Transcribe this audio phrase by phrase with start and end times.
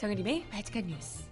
[0.00, 1.22] 정은림의 바칙한 뉴스.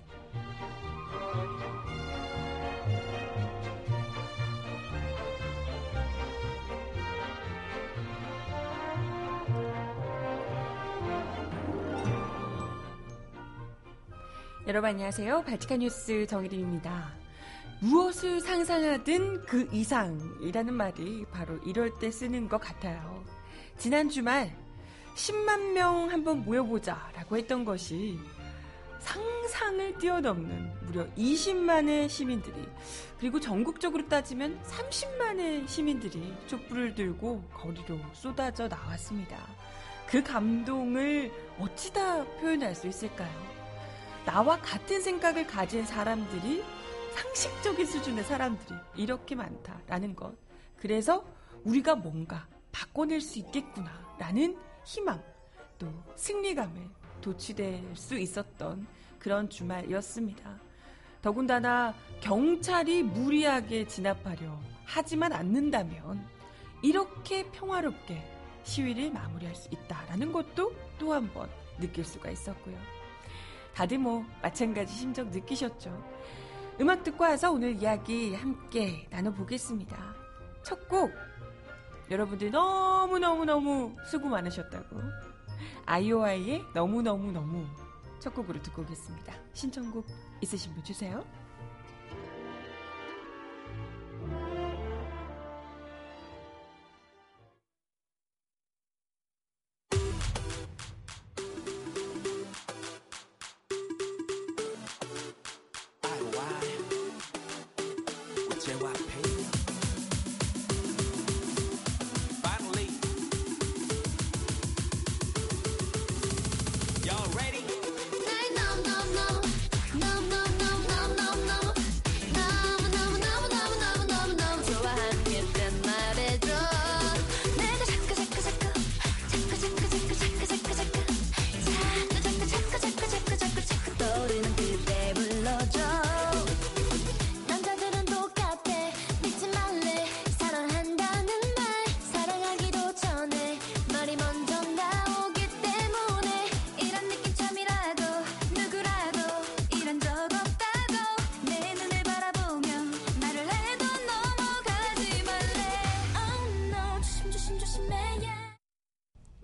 [14.66, 15.44] 여러분 안녕하세요.
[15.44, 17.14] 바칙한 뉴스 정일입니다.
[17.80, 23.24] 무엇을 상상하든 그 이상이라는 말이 바로 이럴 때 쓰는 것 같아요.
[23.78, 24.54] 지난 주말
[25.14, 28.18] 10만 명 한번 모여보자 라고 했던 것이
[29.00, 32.68] 상상을 뛰어넘는 무려 20만의 시민들이
[33.18, 39.38] 그리고 전국적으로 따지면 30만의 시민들이 촛불을 들고 거리로 쏟아져 나왔습니다.
[40.08, 43.30] 그 감동을 어찌다 표현할 수 있을까요?
[44.24, 46.64] 나와 같은 생각을 가진 사람들이
[47.14, 50.34] 상식적인 수준의 사람들이 이렇게 많다라는 것.
[50.76, 51.24] 그래서
[51.64, 55.22] 우리가 뭔가 바꿔낼 수 있겠구나라는 희망,
[55.78, 56.90] 또 승리감에
[57.20, 58.86] 도취될 수 있었던
[59.18, 60.60] 그런 주말이었습니다.
[61.22, 66.24] 더군다나 경찰이 무리하게 진압하려 하지만 않는다면
[66.82, 68.22] 이렇게 평화롭게
[68.62, 72.76] 시위를 마무리할 수 있다라는 것도 또 한 번 느낄 수가 있었고요.
[73.74, 75.90] 다들 뭐 마찬가지 심정 느끼셨죠?
[76.80, 79.96] 음악 듣고 와서 오늘 이야기 함께 나눠보겠습니다.
[80.64, 81.12] 첫 곡,
[82.10, 84.96] 여러분들 너무너무너무 수고 많으셨다고.
[85.86, 87.66] 아이오아이의 너무너무너무
[88.18, 89.34] 첫 곡으로 듣고 오겠습니다.
[89.52, 90.06] 신청곡
[90.40, 91.24] 있으신 분 주세요.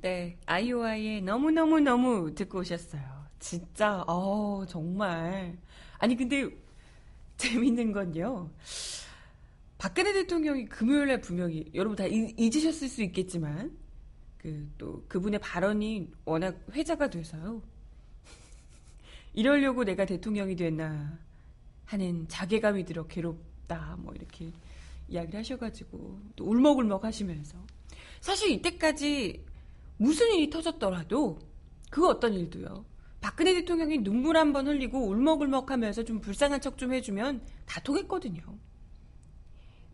[0.04, 3.02] 네, 아이오아이의 너무너무너무 듣고 오셨어요.
[3.38, 5.56] 진짜, 어 정말.
[5.96, 6.46] 아니, 근데
[7.38, 8.50] 재밌는 건요.
[9.78, 13.74] 박근혜 대통령이 금요일에 분명히, 여러분 다 잊으셨을 수 있겠지만,
[14.36, 17.62] 그, 또, 그분의 발언이 워낙 회자가 돼서요.
[19.32, 21.18] 이러려고 내가 대통령이 됐나
[21.86, 24.52] 하는 자괴감이 들어 괴롭다, 뭐, 이렇게
[25.08, 27.56] 이야기를 하셔가지고, 또 울먹울먹 하시면서.
[28.20, 29.53] 사실 이때까지
[29.96, 31.38] 무슨 일이 터졌더라도
[31.90, 32.84] 그 어떤 일도요.
[33.20, 38.42] 박근혜 대통령이 눈물 한 번 흘리고 울먹울먹 하면서 좀 불쌍한 척 좀 해주면 다 통했거든요.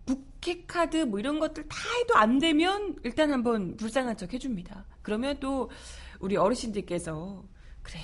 [0.07, 4.87] 부캐 카드 뭐 이런 것들 다 해도 안 되면 일단 한번 불쌍한 척 해줍니다.
[5.03, 5.71] 그러면 또
[6.19, 7.45] 우리 어르신들께서
[7.83, 8.01] 그래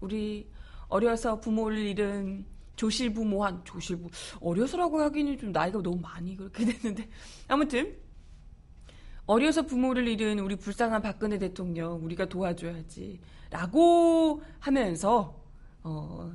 [0.00, 0.50] 우리
[0.88, 4.08] 어려서 부모를 잃은 조실부모한 조실부
[4.40, 7.08] 어려서라고 하기는 좀 나이가 너무 많이 그렇게 됐는데
[7.48, 7.96] 아무튼
[9.26, 15.40] 어려서 부모를 잃은 우리 불쌍한 박근혜 대통령 우리가 도와줘야지 라고 하면서
[15.82, 16.32] 어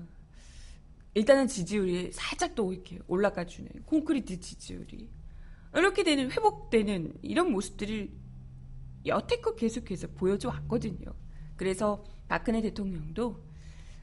[1.13, 5.09] 일단은 지지율이 살짝 또 이렇게 올라가주는 콘크리트 지지율이
[5.75, 8.09] 이렇게 되는 회복되는 이런 모습들을
[9.05, 11.13] 여태껏 계속해서 보여줘 왔거든요.
[11.55, 13.43] 그래서 박근혜 대통령도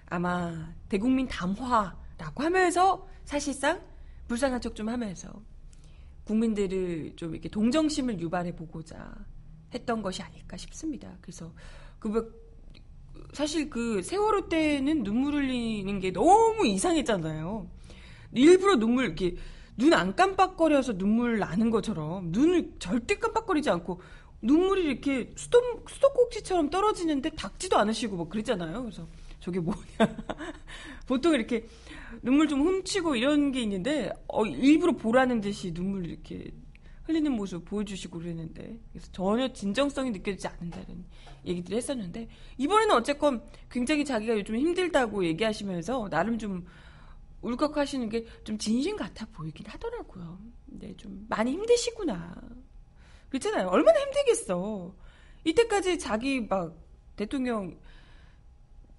[0.06, 3.80] 아마 대국민 담화라고 하면서 사실상
[4.28, 5.42] 불쌍한 척 좀 하면서
[6.24, 9.14] 국민들을 좀 이렇게 동정심을 유발해 보고자
[9.72, 11.16] 했던 것이 아닐까 싶습니다.
[11.20, 11.52] 그래서
[11.98, 12.24] 그뭐
[13.32, 17.68] 사실 그 세월호 때는 눈물 흘리는 게 너무 이상했잖아요.
[18.32, 19.36] 일부러 눈물 이렇게
[19.76, 24.00] 눈 안 깜빡거려서 눈물 나는 것처럼 눈을 절대 깜빡거리지 않고
[24.42, 28.82] 눈물이 이렇게 수도 수도꼭지처럼 떨어지는데 닦지도 않으시고 뭐 그랬잖아요.
[28.82, 29.06] 그래서
[29.40, 29.80] 저게 뭐냐.
[31.06, 31.66] 보통 이렇게
[32.24, 36.50] 눈물 좀 훔치고 이런 게 있는데 어, 일부러 보라는 듯이 눈물 이렇게
[37.04, 41.04] 흘리는 모습 보여주시고 그랬는데 그래서 전혀 진정성이 느껴지지 않는다는
[41.44, 46.64] 얘기들을 했었는데 이번에는 어쨌건 굉장히 자기가 요즘 힘들다고 얘기하시면서 나름 좀
[47.42, 50.38] 울컥하시는 게 좀 진심 같아 보이긴 하더라고요.
[50.66, 52.34] 근데 좀 많이 힘드시구나.
[53.28, 53.68] 그렇잖아요.
[53.68, 54.94] 얼마나 힘들겠어.
[55.44, 56.74] 이때까지 자기 막
[57.16, 57.78] 대통령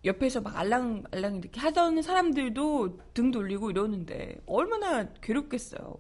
[0.06, 5.98] 옆에서 막 알랑 알랑 이렇게 하던 사람들도 등 돌리고 이러는데 얼마나 괴롭겠어요.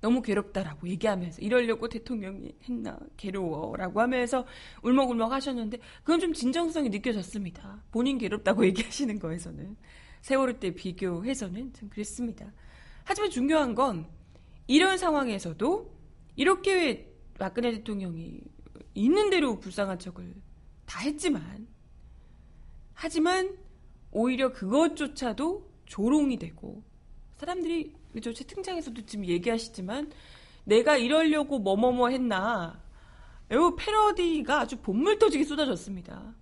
[0.00, 4.46] 너무 괴롭다라고 얘기하면서 이러려고 대통령이 했나 괴로워라고 하면서
[4.82, 7.82] 울먹울먹 하셨는데 그건 좀 진정성이 느껴졌습니다.
[7.90, 9.76] 본인 괴롭다고 얘기하시는 거에서는
[10.20, 12.52] 세월호 때 비교해서는 좀 그랬습니다.
[13.04, 14.06] 하지만 중요한 건
[14.68, 15.98] 이런 상황에서도
[16.36, 18.40] 이렇게 박근혜 대통령이
[18.94, 20.34] 있는 대로 불쌍한 척을
[20.86, 21.66] 다 했지만
[23.00, 23.56] 하지만
[24.10, 26.82] 오히려 그것조차도 조롱이 되고
[27.36, 30.10] 사람들이 그죠 채팅창에서도 지금 얘기하시지만
[30.64, 32.82] 내가 이러려고 뭐뭐뭐 했나
[33.52, 36.34] 요 패러디가 아주 본물 터지게 쏟아졌습니다.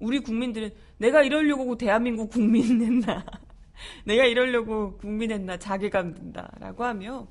[0.00, 3.24] 우리 국민들은 내가 이러려고 대한민국 국민 했나
[4.04, 7.28] 내가 이러려고 국민 했나 자괴감 든다라고 하며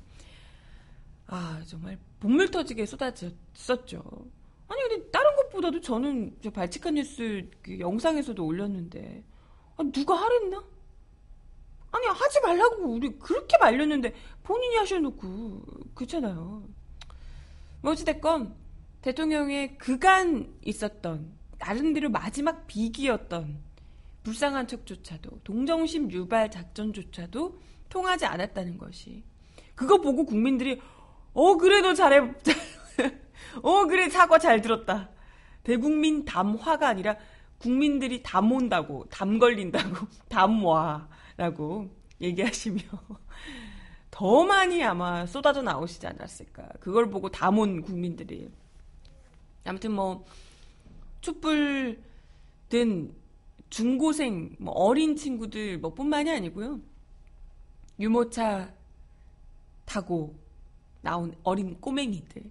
[1.26, 4.02] 아 정말 본물 터지게 쏟아졌었죠.
[4.68, 9.24] 아니 근데 다른 것보다도 저는 저 발칙한 뉴스 그 영상에서도 올렸는데
[9.76, 10.64] 아, 누가 하랬나?
[11.90, 15.62] 아니 하지 말라고 우리 그렇게 말렸는데 본인이 하셔놓고
[15.94, 16.64] 그렇잖아요.
[17.82, 18.54] 뭐 어찌됐건
[19.02, 23.60] 대통령의 그간 있었던 나름대로 마지막 비기였던
[24.22, 27.58] 불쌍한 척조차도 동정심 유발 작전조차도
[27.88, 29.22] 통하지 않았다는 것이
[29.74, 30.80] 그거 보고 국민들이
[31.34, 32.32] 어 그래 도 잘해
[33.62, 35.10] 어 그래 사과 잘 들었다
[35.62, 37.16] 대국민 담화가 아니라
[37.58, 41.90] 국민들이 담 온다고 담 걸린다고 담와라고
[42.20, 42.80] 얘기하시며
[44.10, 48.48] 더 많이 아마 쏟아져 나오시지 않았을까 그걸 보고 담 온 국민들이
[49.64, 50.24] 아무튼 뭐
[51.20, 52.02] 촛불
[52.68, 53.14] 든
[53.72, 56.80] 중고생, 뭐 어린 친구들 뭐 뿐만이 아니고요.
[57.98, 58.74] 유모차
[59.86, 60.38] 타고
[61.00, 62.50] 나온 어린 꼬맹이들.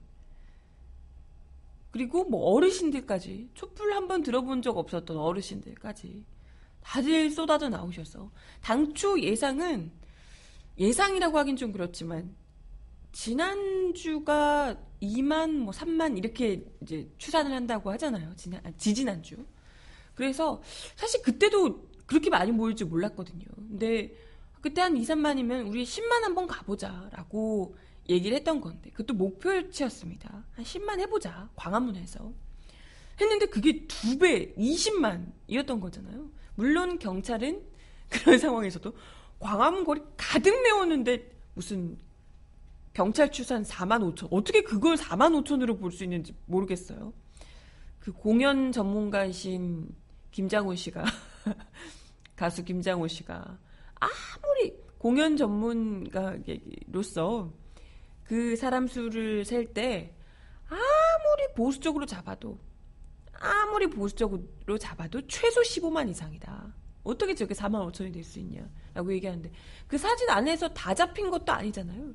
[1.91, 6.25] 그리고 뭐 어르신들까지 촛불 한 번 들어본 적 없었던 어르신들까지
[6.81, 9.91] 다들 쏟아져 나오셔서 당초 예상은
[10.79, 12.35] 예상이라고 하긴 좀 그렇지만
[13.11, 18.33] 지난주가 2만 뭐 3만 이렇게 이제 추산을 한다고 하잖아요.
[18.35, 19.45] 지난 아, 지지난주.
[20.15, 20.61] 그래서
[20.95, 23.45] 사실 그때도 그렇게 많이 모일 줄 몰랐거든요.
[23.55, 24.13] 근데
[24.61, 27.75] 그때 한 2, 3만이면 우리 10만 한번 가보자라고
[28.09, 30.45] 얘기를 했던 건데 그것도 목표치였습니다.
[30.53, 32.33] 한 10만 해보자 광화문에서
[33.19, 36.29] 했는데 그게 두 배 20만이었던 거잖아요.
[36.55, 37.61] 물론 경찰은
[38.09, 38.93] 그런 상황에서도
[39.39, 41.97] 광화문 거리 가득 메웠는데 무슨
[42.93, 47.13] 경찰 추산 4만 5천 어떻게 그걸 4만 5천으로 볼 수 있는지 모르겠어요.
[47.99, 49.95] 그 공연 전문가이신
[50.31, 51.05] 김장훈 씨가
[52.35, 53.57] 가수 김장훈 씨가
[53.95, 56.41] 아무리 공연 전문가로서
[58.31, 60.15] 그 사람 수를 셀 때
[60.69, 62.57] 아무리 보수적으로 잡아도
[63.33, 66.73] 아무리 보수적으로 잡아도 최소 15만 이상이다.
[67.03, 69.51] 어떻게 저게 4만 5천이 될 수 있냐 라고 얘기하는데
[69.85, 72.13] 그 사진 안에서 다 잡힌 것도 아니잖아요.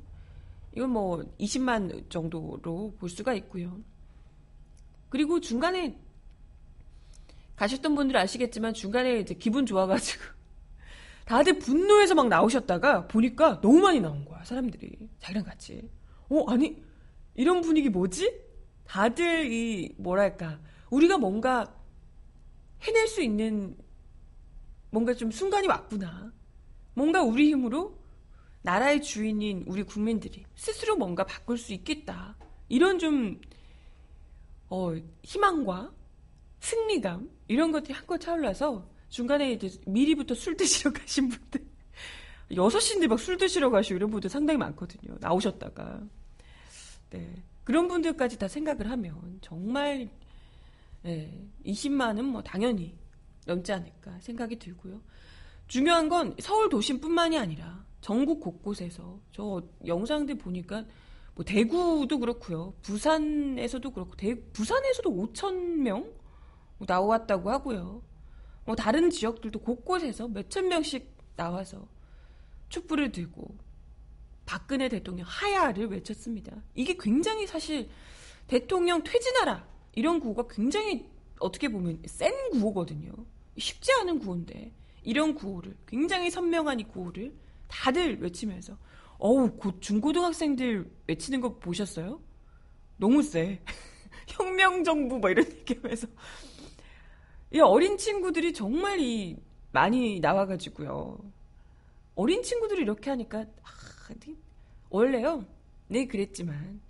[0.75, 3.79] 이건 뭐 20만 정도로 볼 수가 있고요.
[5.09, 5.99] 그리고 중간에
[7.57, 10.23] 가셨던 분들 아시겠지만 중간에 이제 기분 좋아가지고
[11.25, 15.87] 다들 분노해서 막 나오셨다가 보니까 너무 많이 나온 거야 사람들이 자기랑 같이
[16.29, 16.81] 어 아니
[17.35, 18.41] 이런 분위기 뭐지?
[18.85, 21.73] 다들 이 뭐랄까 우리가 뭔가
[22.81, 23.75] 해낼 수 있는
[24.91, 26.31] 뭔가 좀 순간이 왔구나
[26.93, 27.97] 뭔가 우리 힘으로
[28.61, 32.37] 나라의 주인인 우리 국민들이 스스로 뭔가 바꿀 수 있겠다
[32.69, 33.39] 이런 좀
[34.69, 34.93] 어,
[35.23, 35.93] 희망과
[36.59, 41.65] 승리감 이런 것들이 한껏 차올라서 중간에 이제 미리부터 술 드시러 가신 분들
[42.51, 45.17] 6시인데 막 술 드시러 가시고 이런 분들 상당히 많거든요.
[45.19, 46.01] 나오셨다가.
[47.09, 47.43] 네.
[47.63, 50.09] 그런 분들까지 다 생각을 하면 정말
[51.03, 52.97] 네, 20만은 뭐 당연히
[53.45, 55.01] 넘지 않을까 생각이 들고요.
[55.67, 60.85] 중요한 건 서울 도심뿐만이 아니라 전국 곳곳에서 저 영상들 보니까
[61.35, 62.73] 뭐 대구도 그렇고요.
[62.81, 66.11] 부산에서도 그렇고 대, 부산에서도 5천 명
[66.79, 68.01] 나왔다고 하고요.
[68.65, 71.87] 뭐 다른 지역들도 곳곳에서 몇천 명씩 나와서
[72.69, 73.55] 촛불을 들고
[74.47, 76.55] 박근혜 대통령 하야를 외쳤습니다.
[76.73, 77.89] 이게 굉장히 사실
[78.47, 81.05] 대통령 퇴진하라 이런 구호가 굉장히
[81.39, 83.11] 어떻게 보면 센 구호거든요.
[83.57, 84.73] 쉽지 않은 구호인데
[85.03, 87.35] 이런 구호를 굉장히 선명한 이 구호를
[87.67, 88.77] 다들 외치면서
[89.19, 92.21] 어우 곧 중고등학생들 외치는 거 보셨어요?
[92.95, 93.61] 너무 세.
[94.27, 96.07] 혁명 정부 뭐 이런 얘기하면서
[97.51, 99.35] 이 어린 친구들이 정말 이
[99.71, 101.17] 많이 나와가지고요.
[102.15, 103.76] 어린 친구들이 이렇게 하니까 아,
[104.89, 105.45] 원래요.
[105.87, 106.81] 네 그랬지만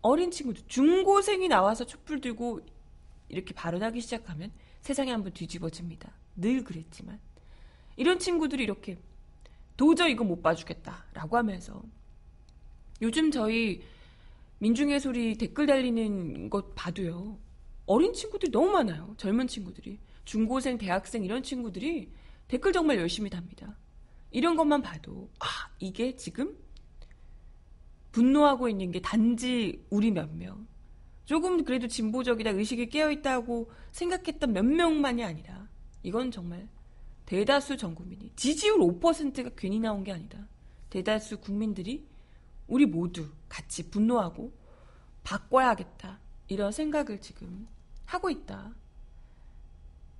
[0.00, 2.60] 어린 친구들 중고생이 나와서 촛불 들고
[3.28, 4.50] 이렇게 발언하기 시작하면
[4.80, 6.12] 세상이 한번 뒤집어집니다.
[6.36, 7.20] 늘 그랬지만.
[7.96, 8.98] 이런 친구들이 이렇게
[9.76, 11.82] 도저히 이거 못 봐주겠다라고 하면서
[13.00, 13.82] 요즘 저희
[14.58, 17.38] 민중의 소리 댓글 달리는 것 봐도요.
[17.86, 19.14] 어린 친구들이 너무 많아요.
[19.16, 19.98] 젊은 친구들이.
[20.24, 22.10] 중고생, 대학생 이런 친구들이
[22.46, 23.76] 댓글 정말 열심히 답니다.
[24.32, 25.46] 이런 것만 봐도 아
[25.78, 26.56] 이게 지금
[28.12, 30.66] 분노하고 있는 게 단지 우리 몇 명.
[31.24, 35.68] 조금 그래도 진보적이다 의식이 깨어있다고 생각했던 몇 명만이 아니라
[36.02, 36.68] 이건 정말
[37.26, 40.46] 대다수 전 국민이 지지율 5%가 괜히 나온 게 아니다.
[40.90, 42.06] 대다수 국민들이
[42.66, 44.52] 우리 모두 같이 분노하고
[45.22, 46.20] 바꿔야겠다.
[46.48, 47.66] 이런 생각을 지금
[48.04, 48.74] 하고 있다.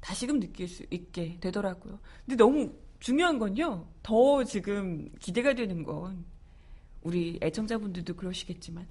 [0.01, 2.01] 다시금 느낄 수 있게 되더라고요.
[2.25, 3.89] 근데 너무 중요한 건요.
[4.05, 6.25] 더 지금 기대가 되는 건
[7.03, 8.87] 우리 애청자분들도 그러시겠지만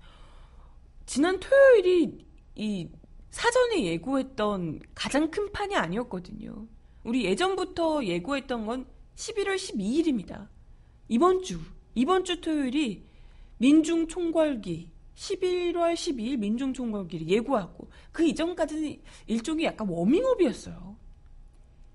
[1.06, 2.26] 지난 토요일이
[2.56, 2.90] 이
[3.30, 6.68] 사전에 예고했던 가장 큰 판이 아니었거든요.
[7.06, 10.50] 우리 예전부터 예고했던 건 11월 12일입니다.
[11.08, 11.62] 이번 주,
[11.96, 13.06] 이번 주 토요일이
[13.60, 20.98] 민중 총궐기 11월 12일 민중 총궐기를 예고하고 그 이전까지는 일종의 약간 워밍업이었어요.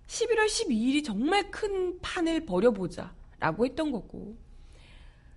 [0.06, 4.36] 11월 12일이 정말 큰 판을 벌여보자 라고 했던 거고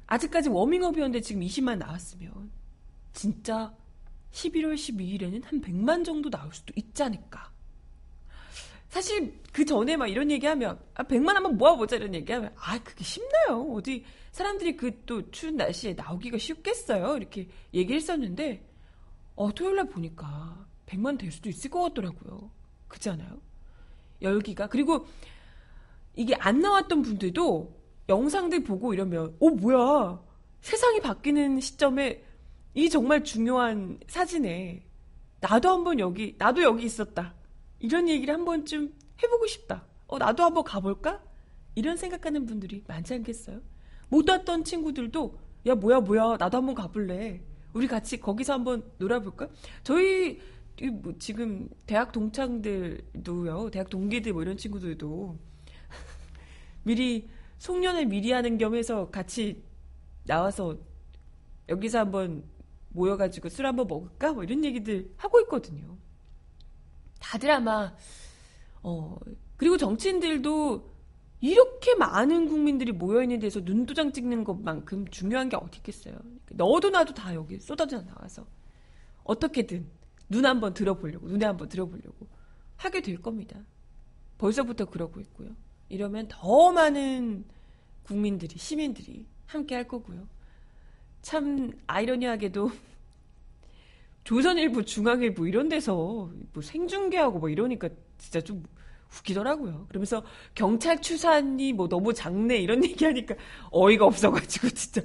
[0.07, 2.51] 아직까지 워밍업이었는데 지금 20만 나왔으면
[3.13, 3.75] 진짜
[4.31, 7.51] 11월 12일에는 한 100만 정도 나올 수도 있지 않을까.
[8.89, 13.61] 사실 그 전에 막 이런 얘기하면 아 100만 한번 모아보자 이런 얘기하면 아 그게 쉽나요?
[13.73, 17.17] 어디 사람들이 그 또 추운 날씨에 나오기가 쉽겠어요?
[17.17, 18.67] 이렇게 얘기했었는데
[19.35, 22.51] 어 토요일날 보니까 100만 될 수도 있을 것 같더라고요.
[22.87, 23.41] 그렇지 않아요?
[24.21, 24.67] 열기가.
[24.67, 25.05] 그리고
[26.15, 30.21] 이게 안 나왔던 분들도 영상들 보고 이러면 어 뭐야?
[30.61, 32.23] 세상이 바뀌는 시점에
[32.73, 34.85] 이 정말 중요한 사진에
[35.39, 37.33] 나도 한번 여기 나도 여기 있었다.
[37.79, 39.85] 이런 얘기를 한 번쯤 해보고 싶다.
[40.07, 41.23] 어 나도 한번 가볼까?
[41.75, 43.61] 이런 생각하는 분들이 많지 않겠어요?
[44.09, 46.37] 못 왔던 친구들도 야 뭐야 뭐야?
[46.37, 47.41] 나도 한번 가볼래.
[47.73, 49.47] 우리 같이 거기서 한번 놀아볼까?
[49.83, 50.39] 저희
[50.87, 55.37] 뭐 지금 대학 동창들도요, 대학 동기들 뭐 이런 친구들도
[56.83, 59.63] 미리 송년을 미리 하는 겸 해서 같이
[60.25, 60.77] 나와서
[61.67, 62.43] 여기서 한번
[62.89, 64.33] 모여가지고 술 한번 먹을까?
[64.33, 65.97] 뭐 이런 얘기들 하고 있거든요.
[67.19, 67.93] 다들 아마
[68.81, 69.17] 어
[69.57, 70.89] 그리고 정치인들도
[71.41, 76.15] 이렇게 많은 국민들이 모여있는 데서 눈도장 찍는 것만큼 중요한 게 어디 있겠어요.
[76.51, 78.45] 너도 나도 다 여기 쏟아져 나와서
[79.23, 79.98] 어떻게든
[80.29, 82.27] 눈 한번 들어보려고, 눈에 한번 들어보려고
[82.77, 83.59] 하게 될 겁니다.
[84.37, 85.49] 벌써부터 그러고 있고요.
[85.89, 87.45] 이러면 더 많은
[88.03, 90.27] 국민들이, 시민들이 함께 할 거고요.
[91.21, 92.71] 참 아이러니하게도
[94.23, 98.63] 조선일보, 중앙일보 이런 데서 뭐 생중계하고 뭐 이러니까 진짜 좀
[99.17, 99.87] 웃기더라고요.
[99.89, 103.35] 그러면서 경찰 추산이 뭐 너무 작네 이런 얘기하니까
[103.71, 105.01] 어이가 없어가지고 진짜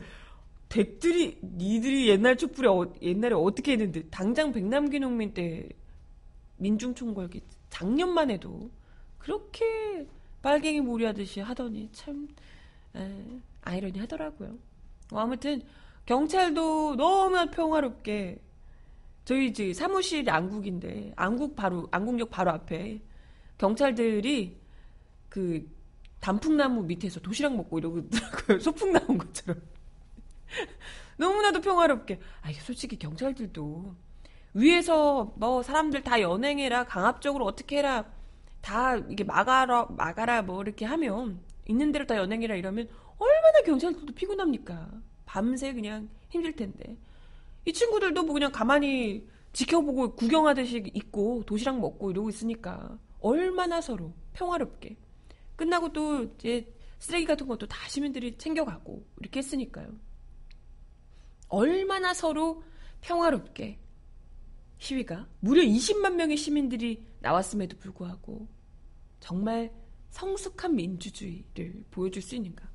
[0.74, 5.68] 댁들이 니들이 옛날 촛불에 어, 옛날에 어떻게 했는데 당장 백남기 농민 때
[6.56, 8.72] 민중총궐기 작년만 해도
[9.18, 10.04] 그렇게
[10.42, 12.26] 빨갱이 몰이하듯이 하더니 참
[12.96, 14.58] 에, 아이러니 하더라고요.
[15.12, 15.62] 뭐 아무튼
[16.06, 18.40] 경찰도 너무나 평화롭게
[19.24, 23.00] 저희 이제 사무실이 안국인데 안국 바로 안국역 바로 앞에
[23.58, 24.58] 경찰들이
[25.28, 25.70] 그
[26.18, 28.58] 단풍나무 밑에서 도시락 먹고 이러더라고요.
[28.58, 29.73] 소풍 나온 것처럼.
[31.16, 32.20] 너무나도 평화롭게.
[32.42, 33.94] 아, 이게 솔직히 경찰들도
[34.54, 38.04] 위에서 뭐 사람들 다 연행해라, 강압적으로 어떻게 해라,
[38.60, 44.90] 다 이게 막아라, 막아라, 뭐 이렇게 하면 있는 대로 다 연행해라 이러면 얼마나 경찰들도 피곤합니까?
[45.26, 46.96] 밤새 그냥 힘들 텐데.
[47.66, 54.96] 이 친구들도 뭐 그냥 가만히 지켜보고 구경하듯이 있고 도시락 먹고 이러고 있으니까 얼마나 서로 평화롭게
[55.56, 59.88] 끝나고 또 이제 쓰레기 같은 것도 다 시민들이 챙겨가고 이렇게 했으니까요.
[61.48, 62.62] 얼마나 서로
[63.00, 63.78] 평화롭게
[64.78, 68.48] 시위가 무려 20만 명의 시민들이 나왔음에도 불구하고
[69.20, 69.72] 정말
[70.10, 72.68] 성숙한 민주주의를 보여줄 수 있는가.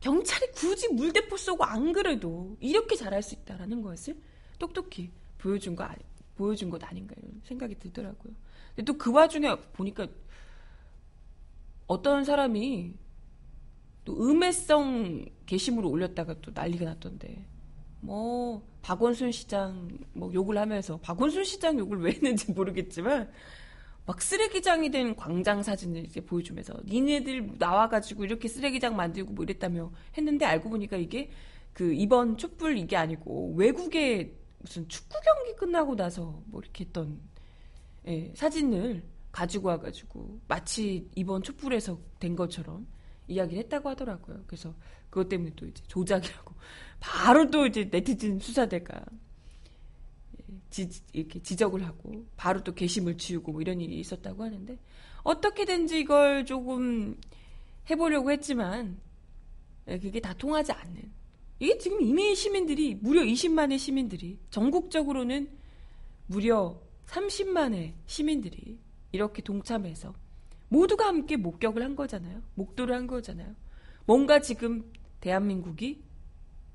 [0.00, 4.18] 경찰이 굳이 물대포 쏘고 안 그래도 이렇게 잘할 수 있다라는 것을
[4.58, 5.86] 똑똑히 보여준 거
[6.36, 8.32] 보여준 것 아닌가 이런 생각이 들더라고요.
[8.74, 10.08] 근데 또 그 와중에 보니까
[11.86, 12.94] 어떤 사람이
[14.04, 17.46] 또 음해성 게시물을 올렸다가 또 난리가 났던데
[18.00, 23.30] 뭐 박원순 시장 뭐 욕을 하면서 박원순 시장 욕을 왜 했는지 모르겠지만
[24.06, 30.44] 막 쓰레기장이 된 광장 사진을 이제 보여주면서 니네들 나와가지고 이렇게 쓰레기장 만들고 뭐 이랬다며 했는데
[30.46, 31.30] 알고 보니까 이게
[31.72, 37.20] 그 이번 촛불 이게 아니고 외국에 무슨 축구 경기 끝나고 나서 뭐 이렇게 했던
[38.06, 42.86] 예, 사진을 가지고 와가지고 마치 이번 촛불에서 된 것처럼
[43.28, 44.42] 이야기를 했다고 하더라고요.
[44.46, 44.74] 그래서
[45.10, 46.54] 그것 때문에 또 이제 조작이라고
[47.00, 49.04] 바로 또 이제 네티즌 수사대가
[50.70, 54.78] 지, 이렇게 지적을 하고 바로 또 게시물 지우고 뭐 이런 일이 있었다고 하는데
[55.22, 57.18] 어떻게든지 이걸 조금
[57.90, 58.98] 해보려고 했지만
[59.88, 61.12] 예, 그게 다 통하지 않는
[61.58, 65.50] 이게 지금 이미 시민들이 무려 20만의 시민들이 전국적으로는
[66.26, 68.78] 무려 30만의 시민들이
[69.12, 70.14] 이렇게 동참해서
[70.68, 72.40] 모두가 함께 목격을 한 거잖아요.
[72.54, 73.54] 목도를 한 거잖아요.
[74.06, 74.90] 뭔가 지금
[75.20, 76.02] 대한민국이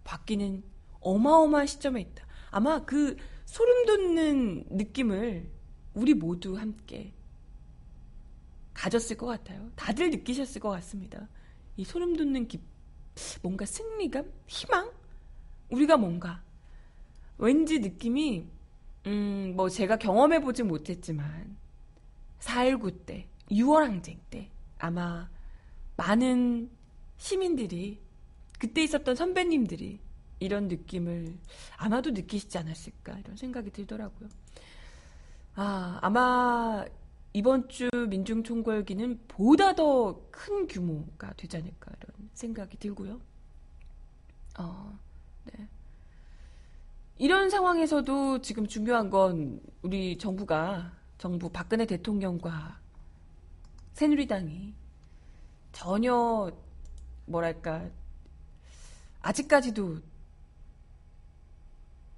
[0.03, 0.63] 바뀌는
[0.99, 2.25] 어마어마한 시점에 있다.
[2.51, 5.49] 아마 그 소름 돋는 느낌을
[5.93, 7.13] 우리 모두 함께
[8.73, 9.71] 가졌을 것 같아요.
[9.75, 11.27] 다들 느끼셨을 것 같습니다.
[11.77, 12.59] 이 소름 돋는 기,
[13.41, 14.31] 뭔가 승리감?
[14.47, 14.91] 희망?
[15.69, 16.43] 우리가 뭔가
[17.37, 18.47] 왠지 느낌이
[19.07, 21.57] 음, 뭐 제가 경험해 보지 못했지만
[22.39, 24.49] 4.19 때, 6월 항쟁 때
[24.79, 25.29] 아마
[25.95, 26.69] 많은
[27.17, 28.04] 시민들이
[28.59, 29.99] 그때 있었던 선배님들이
[30.39, 31.37] 이런 느낌을
[31.77, 34.29] 아마도 느끼시지 않았을까 이런 생각이 들더라고요.
[35.55, 36.85] 아, 아마
[37.33, 43.19] 이번 주 민중 총궐기는 보다 더 큰 규모가 되지 않을까 이런 생각이 들고요.
[44.59, 44.99] 어,
[45.45, 45.67] 네.
[47.17, 52.79] 이런 상황에서도 지금 중요한 건 우리 정부가 정부 박근혜 대통령과
[53.93, 54.75] 새누리당이
[55.71, 56.51] 전혀
[57.25, 57.89] 뭐랄까
[59.25, 60.01] 아직까지도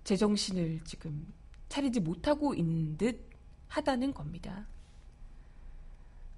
[0.03, 1.33] 제정신을 지금
[1.69, 3.29] 차리지 못하고 있는 듯
[3.69, 4.67] 하다는 겁니다.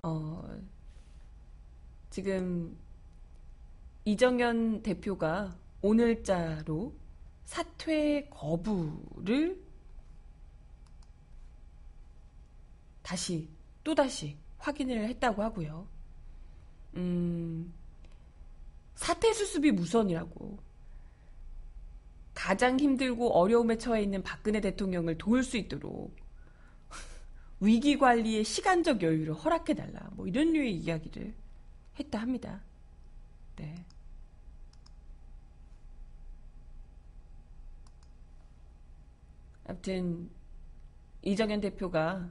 [0.04, 0.48] 어,
[2.12, 2.78] 지금
[4.06, 6.94] 이정현 대표가 오늘자로
[7.46, 9.60] 사퇴 거부를
[13.02, 13.50] 다시
[13.84, 15.88] 또다시 확인을 했다고 하고요.
[16.96, 17.74] 음,
[19.00, 20.60] 사퇴 수습이 무선이라고
[22.34, 26.14] 가장 힘들고 어려움에 처해 있는 박근혜 대통령을 도울 수 있도록
[27.62, 30.10] 위기 관리의 시간적 여유를 허락해 달라.
[30.12, 31.34] 뭐 이런 류의 이야기를
[31.98, 32.62] 했다 합니다.
[33.56, 33.86] 네.
[39.66, 40.30] 아무튼
[41.22, 42.30] 이정현 대표가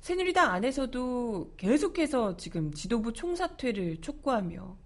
[0.00, 4.81] 새누리당 안에서도 계속해서 지금 지도부 총사퇴를 촉구하며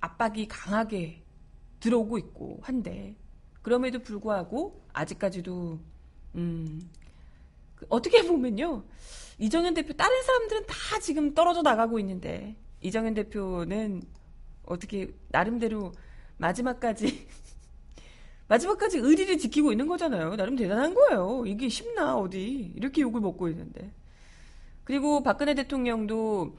[0.00, 1.24] 압박이 강하게
[1.80, 3.16] 들어오고 있고 한데
[3.62, 5.78] 그럼에도 불구하고 아직까지도
[6.34, 8.84] 음그 어떻게 보면요
[9.38, 14.02] 이정현 대표 다른 사람들은 다 지금 떨어져 나가고 있는데 이정현 대표는
[14.64, 15.92] 어떻게 나름대로
[16.38, 17.26] 마지막까지
[18.48, 20.36] 마지막까지 의리를 지키고 있는 거잖아요.
[20.36, 21.44] 나름 대단한 거예요.
[21.46, 23.92] 이게 쉽나 어디 이렇게 욕을 먹고 있는데.
[24.84, 26.56] 그리고 박근혜 대통령도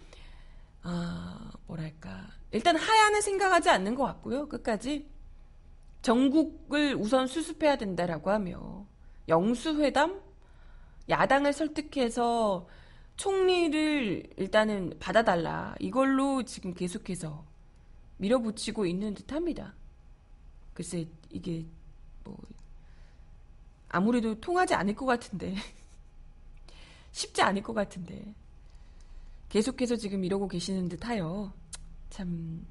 [0.84, 4.48] 아 뭐랄까 일단 하야는 생각하지 않는 것 같고요.
[4.48, 5.08] 끝까지
[6.02, 8.86] 전국을 우선 수습해야 된다라고 하며
[9.28, 10.22] 영수회담
[11.10, 12.68] 야당을 설득해서
[13.18, 17.46] 총리를 일단은 받아달라 이걸로 지금 계속해서
[18.18, 19.74] 밀어붙이고 있는 듯합니다.
[20.74, 21.66] 글쎄 이게
[22.24, 22.38] 뭐
[23.90, 25.56] 아무래도 통하지 않을 것 같은데
[27.12, 28.34] 쉽지 않을 것 같은데
[29.50, 31.52] 계속해서 지금 이러고 계시는 듯하여
[32.10, 32.66] 참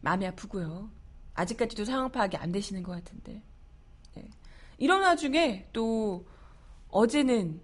[0.00, 0.90] 마음이 아프고요.
[1.34, 3.42] 아직까지도 상황 파악이 안 되시는 것 같은데
[4.14, 4.28] 네.
[4.78, 6.26] 이런 와중에 또
[6.90, 7.60] 어제는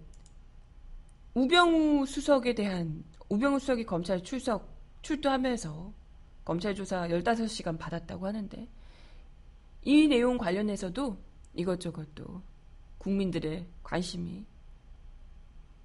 [1.33, 4.69] 우병우 수석에 대한 우병우 수석이 검찰 출석
[5.01, 5.93] 출두하면서
[6.45, 8.67] 검찰 조사 15시간 받았다고 하는데
[9.83, 11.17] 이 내용 관련해서도
[11.53, 12.41] 이것저것 또
[12.99, 14.45] 국민들의 관심이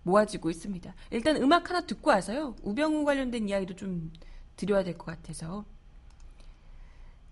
[0.02, 0.94] 모아지고 있습니다.
[1.10, 2.56] 일단 음악 하나 듣고 와서요.
[2.62, 4.12] 우병우 관련된 이야기도 좀
[4.60, 5.64] 드려야 될 것 같아서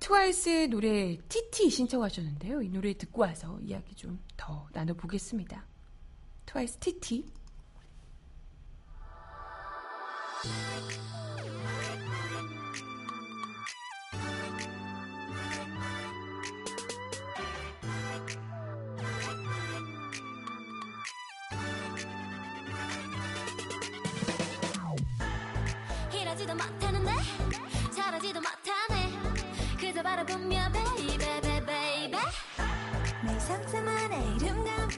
[0.00, 2.62] 트와이스의 노래 TT 신청하셨는데요.
[2.62, 5.66] 이 노래 듣고 와서 이야기 좀 더 나눠보겠습니다.
[6.46, 6.78] 트와이스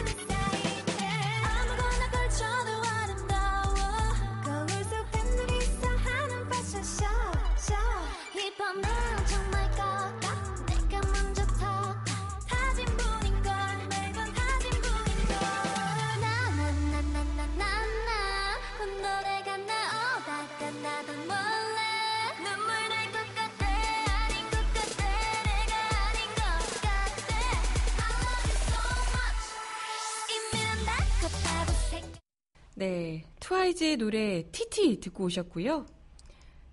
[32.76, 35.86] 네, 트와이즈의 노래 티티 듣고 오셨고요.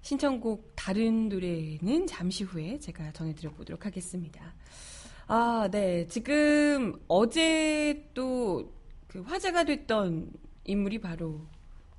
[0.02, 4.54] 신청곡 다른 노래는 잠시 후에 제가 전해드려 보도록 하겠습니다.
[5.28, 6.06] 아, 네.
[6.08, 10.32] 지금 어제 또 그 화제가 됐던
[10.66, 11.40] 인물이 바로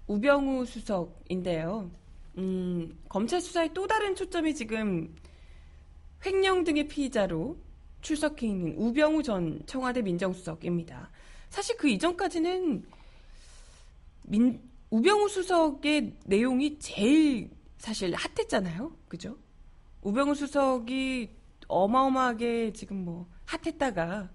[0.09, 1.88] 우병우 수석인데요.
[2.38, 5.14] 음, 검찰 수사의 또 다른 초점이 지금
[6.27, 7.57] 횡령 등의 피의자로
[8.01, 11.09] 출석해 있는 우병우 전 청와대 민정수석입니다.
[11.51, 12.85] 사실 그 이전까지는
[14.25, 14.61] 민,
[14.91, 18.97] 우병우 수석의 내용이 제일 사실 핫했잖아요.
[19.09, 19.37] 그죠?
[20.03, 21.31] 우병우 수석이
[21.69, 24.31] 어마어마하게 지금 뭐 핫했다가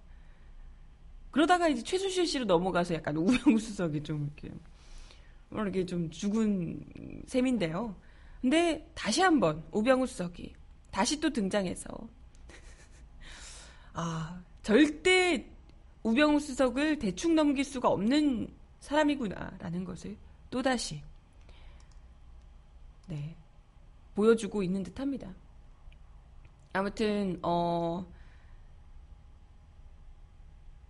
[1.31, 4.55] 그러다가 이제 최순실 씨로 넘어가서 약간 우병우 수석이 좀 이렇게
[5.51, 7.95] 이렇게 좀 죽은 셈인데요.
[8.41, 10.53] 근데 다시 한번 우병우 수석이
[10.91, 11.89] 다시 또 등장해서
[13.93, 15.45] 아 절대
[16.03, 18.47] 우병우 수석을 대충 넘길 수가 없는
[18.79, 20.17] 사람이구나라는 것을
[20.49, 21.01] 또 다시
[23.07, 23.35] 네
[24.15, 25.33] 보여주고 있는 듯합니다.
[26.73, 28.05] 아무튼 어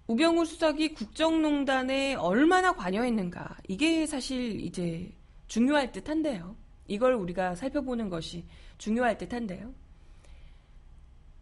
[0.07, 5.13] 우병우 수석이 국정농단에 얼마나 관여했는가 이게 사실 이제
[5.47, 6.55] 중요할 듯한데요.
[6.87, 8.45] 이걸 우리가 살펴보는 것이
[8.79, 9.73] 중요할 듯한데요.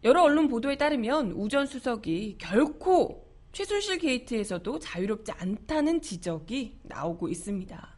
[0.03, 3.26] 여러 언론 보도에 따르면 우전 수석이 결코
[3.57, 7.97] 최순실 게이트에서도 자유롭지 않다는 지적이 나오고 있습니다.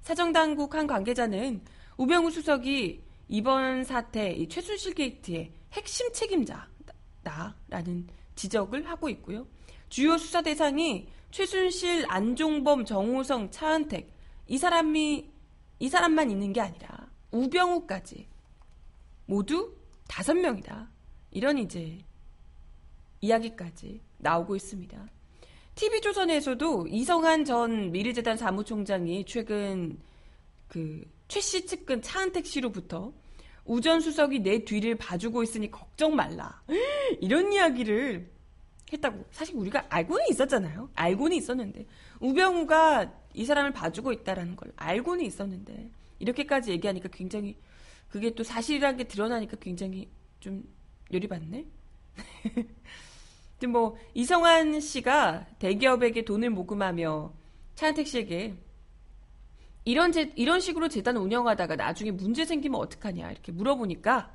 [0.00, 1.62] 사정당국 한 관계자는
[1.96, 9.46] 우병우 수석이 이번 사태 이 최순실 게이트의 핵심 책임자다라는 지적을 하고 있고요.
[9.88, 14.12] 주요 수사 대상이 최순실, 안종범, 정우성, 차은택
[14.48, 15.30] 이 사람이
[15.78, 18.26] 이 사람만 있는 게 아니라 우병우까지
[19.26, 19.72] 모두
[20.08, 20.90] 다섯 명이다.
[21.30, 22.04] 이런 이제
[23.20, 25.06] 이야기까지 나오고 있습니다.
[25.74, 29.98] TV조선에서도 이성한 전 미르재단 사무총장이 최근
[30.68, 33.12] 그 최 씨 측근 차은택 씨로부터
[33.64, 36.60] 우전 수석이 내 뒤를 봐주고 있으니 걱정 말라.
[37.22, 38.28] 이런 이야기를
[38.92, 39.26] 했다고.
[39.30, 40.90] 사실 우리가 알고는 있었잖아요.
[40.92, 41.86] 알고는 있었는데.
[42.18, 45.88] 우병우가 이 사람을 봐주고 있다라는 걸 알고는 있었는데.
[46.18, 47.56] 이렇게까지 얘기하니까 굉장히,
[48.08, 50.08] 그게 또 사실이라는 게 드러나니까 굉장히
[50.40, 50.64] 좀
[51.12, 51.64] 열이 받네?
[53.66, 57.32] 뭐, 이성환 씨가 대기업에게 돈을 모금하며
[57.74, 58.54] 차은택 씨에게
[59.84, 64.30] 이런 제, 이런 식으로 재단을 운영하다가 나중에 문제 생기면 어떡하냐 이렇게 물어보니까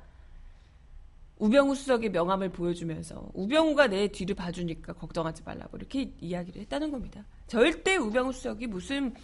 [1.38, 7.24] 우병우 수석의 명함을 보여주면서 우병우가 내 뒤를 봐주니까 걱정하지 말라고 이렇게 이야기를 했다는 겁니다.
[7.46, 9.14] 절대 우병우 수석이 무슨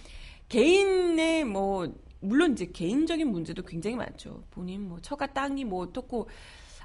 [0.48, 4.44] 개인의 뭐 물론 이제 개인적인 문제도 굉장히 많죠.
[4.50, 6.28] 본인 뭐 처가 땅이 뭐 어떻고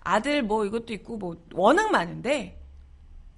[0.01, 2.56] 아들 뭐 이것도 있고 뭐 워낙 많은데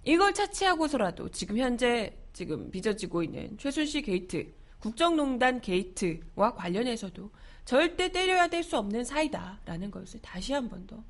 [0.09, 7.29] 이걸 차치하고서라도 지금 현재 지금 빚어지고 있는 최순실 게이트 국정농단 게이트와 관련해서도
[7.65, 11.03] 절대 떼려야 뗄 수 없는 사이다라는 것을 다시 한 번 더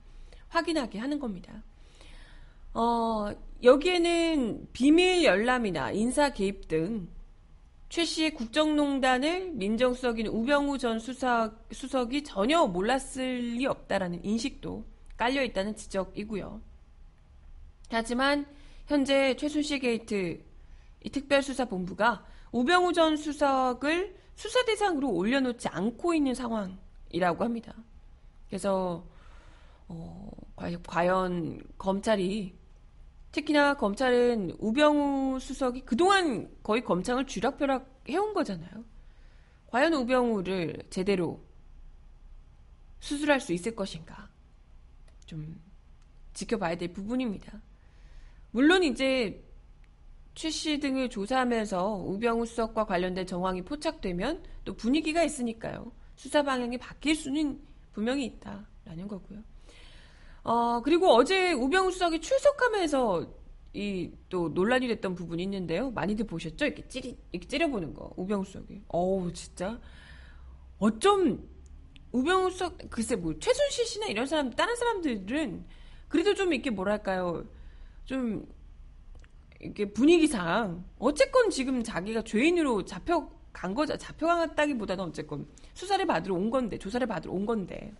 [0.49, 1.63] 확인하게 하는 겁니다.
[2.73, 3.27] 어,
[3.63, 7.07] 여기에는 비밀 열람이나 인사 개입 등
[7.89, 14.83] 최 씨의 국정농단을 민정수석인 우병우 전 수석, 수석이 전혀 몰랐을 리 없다라는 인식도
[15.17, 16.61] 깔려 있다는 지적이고요.
[17.89, 18.45] 하지만
[18.89, 20.43] 현재 최순실 게이트
[21.11, 27.75] 특별수사본부가 우병우 전 수석을 수사 대상으로 올려놓지 않고 있는 상황이라고 합니다.
[28.47, 29.07] 그래서
[29.87, 30.31] 어,
[30.87, 32.57] 과연 검찰이
[33.31, 38.83] 특히나 검찰은 우병우 수석이 그동안 거의 검찰을 쥐락펴락 해온 거잖아요.
[39.67, 41.45] 과연 우병우를 제대로
[43.01, 44.29] 수술할 수 있을 것인가?
[45.27, 45.61] 좀
[46.33, 47.61] 지켜봐야 될 부분입니다.
[48.51, 49.43] 물론 이제
[50.35, 55.91] 최씨 등을 조사하면서 우병우 수석과 관련된 정황이 포착되면 또 분위기가 있으니까요.
[56.15, 57.59] 수사 방향이 바뀔 수는
[57.91, 59.39] 분명히 있다라는 거고요.
[60.43, 63.39] 어, 그리고 어제 우병우 수석이 출석하면서
[63.73, 65.91] 이 또 논란이 됐던 부분이 있는데요.
[65.91, 66.65] 많이들 보셨죠?
[66.65, 68.13] 이렇게 찌리, 이렇게 찌려보는 거.
[68.15, 68.83] 우병우 수석이.
[68.87, 69.79] 어우, 진짜.
[70.77, 71.47] 어쩜
[72.11, 75.65] 우병우 수석, 글쎄 뭐, 최순실 씨나 이런 사람, 다른 사람들은
[76.07, 77.43] 그래도 좀 이렇게 뭐랄까요.
[78.09, 78.43] 좀
[79.61, 86.79] 이게 분위기상 어쨌건 지금 자기가 죄인으로 잡혀 간 거자 잡혀갔다기보다는 어쨌건 수사를 받으러 온 건데
[86.79, 87.93] 조사를 받으러 온 건데.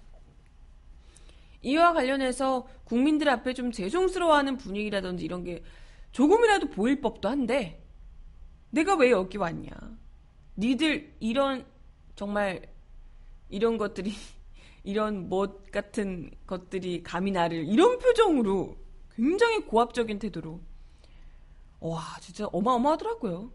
[1.61, 5.61] 이와 관련해서 국민들 앞에 좀 죄송스러워하는 분위기라든지 이런 게
[6.11, 7.85] 조금이라도 보일 법도 한데
[8.71, 9.69] 내가 왜 여기 왔냐.
[10.57, 11.67] 니들 이런
[12.15, 12.63] 정말
[13.47, 14.13] 이런 것들이
[14.83, 18.88] 이런 멋 같은 것들이 감히 나를 이런 표정으로
[19.19, 20.61] 굉장히 고압적인 태도로
[21.81, 23.51] 와, 진짜 어마어마하더라고요.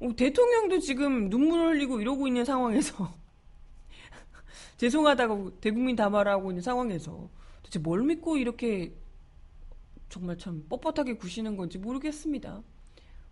[0.00, 3.14] 어, 대통령도 지금 눈물 흘리고 이러고 있는 상황에서
[4.78, 7.30] 죄송하다고 대국민 담화라고 있는 상황에서
[7.62, 8.96] 도대체 뭘 믿고 이렇게
[10.08, 12.62] 정말 참 뻣뻣하게 구시는 건지 모르겠습니다.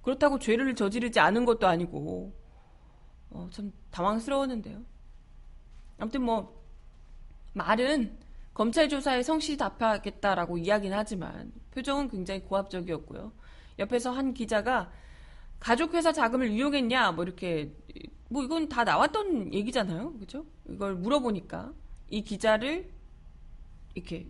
[0.02, 2.32] 그렇다고 죄를 저지르지 않은 것도 아니고
[3.30, 4.80] 어, 참 당황스러웠는데요.
[5.98, 6.62] 아무튼 뭐
[7.52, 8.16] 말은
[8.54, 13.32] 검찰 조사에 성실히 답하겠다라고 이야기는 하지만 표정은 굉장히 고압적이었고요.
[13.80, 14.92] 옆에서 한 기자가
[15.58, 17.74] 가족 회사 자금을 유용했냐 뭐 이렇게
[18.28, 20.14] 뭐 이건 다 나왔던 얘기잖아요.
[20.18, 20.46] 그죠?
[20.68, 21.72] 이걸 물어보니까
[22.10, 22.88] 이 기자를
[23.94, 24.26] 이렇게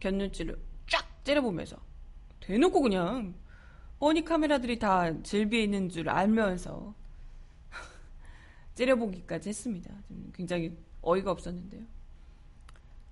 [0.00, 0.58] 곁눈질을
[0.88, 1.76] 쫙 째려보면서
[2.40, 3.34] 대놓고 그냥
[3.98, 6.94] 뻔히 카메라들이 다 질비해 있는 줄 알면서
[8.74, 9.94] 째려보기까지 했습니다.
[10.32, 11.95] 굉장히 어이가 없었는데요.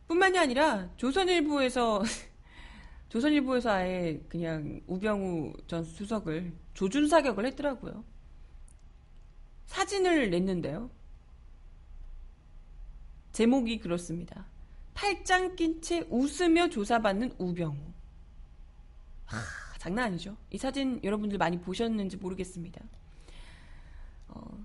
[0.08, 2.02] 뿐만이 아니라 조선일보에서
[3.08, 8.04] 조선일보에서 아예 그냥 우병우 전 수석을 조준 사격을 했더라고요.
[9.66, 10.90] 사진을 냈는데요.
[13.32, 14.46] 제목이 그렇습니다.
[14.94, 17.76] 팔짱 낀 채 웃으며 조사받는 우병우.
[19.26, 19.38] 하,
[19.78, 20.36] 장난 아니죠?
[20.50, 22.80] 이 사진 여러분들 많이 보셨는지 모르겠습니다.
[24.28, 24.64] 어,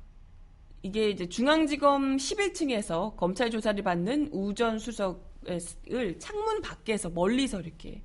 [0.83, 8.01] 이게 이제 중앙지검 11층에서 검찰 조사를 받는 우전 수석 을 창문 밖에서 멀리서 이렇게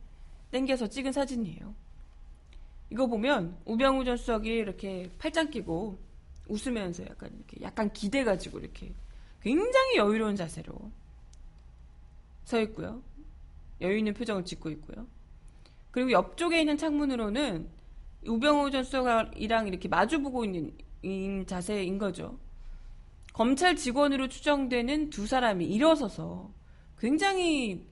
[0.51, 1.75] 땡겨서 찍은 사진이에요.
[2.90, 5.99] 이거 보면 우병우 전 수석이 이렇게 팔짱 끼고
[6.49, 8.94] 웃으면서 약간 이렇게 약간 기대가지고 이렇게
[9.42, 10.75] 굉장히 여유로운 자세로
[12.44, 13.03] 서 있고요.
[13.81, 15.07] 여유 있는 표정을 짓고 있고요.
[15.90, 17.68] 그리고 옆쪽에 있는 창문으로는
[18.27, 22.38] 우병우 전 수석이랑 이렇게 마주보고 있는 자세인 거죠.
[23.33, 26.51] 검찰 직원으로 추정되는 두 사람이 일어서서
[26.99, 27.87] 굉장히